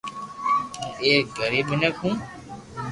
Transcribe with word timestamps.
ھون 0.75 0.91
ايڪ 1.05 1.25
غريب 1.41 1.65
مينک 1.69 1.95
ھون 2.01 2.15